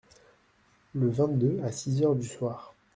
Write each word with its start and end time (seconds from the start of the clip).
Le 0.95 1.11
vingt-deux, 1.11 1.59
à 1.63 1.71
six 1.71 2.01
heures 2.01 2.15
du 2.15 2.25
soir. 2.27 2.73